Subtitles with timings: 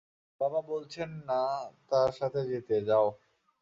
[0.41, 1.43] বাবা বলছে না
[1.89, 3.07] তার সাথে যেতে, যাও।